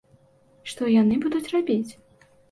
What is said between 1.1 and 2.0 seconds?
будуць рабіць?